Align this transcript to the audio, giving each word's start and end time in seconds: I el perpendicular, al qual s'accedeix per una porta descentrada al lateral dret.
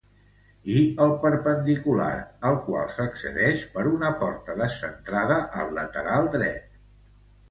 I 0.75 0.83
el 1.07 1.11
perpendicular, 1.25 2.13
al 2.51 2.55
qual 2.69 2.87
s'accedeix 2.95 3.65
per 3.75 3.85
una 3.91 4.11
porta 4.23 4.55
descentrada 4.63 5.37
al 5.65 5.73
lateral 5.81 6.31
dret. 6.37 6.81